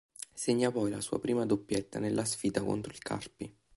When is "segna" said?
0.33-0.71